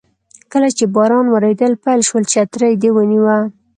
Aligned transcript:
کله 0.51 0.69
چې 0.77 0.85
باران 0.95 1.25
وریدل 1.29 1.73
پیل 1.83 2.01
شول 2.07 2.23
چترۍ 2.33 2.73
دې 2.81 2.89
ونیوه. 2.93 3.37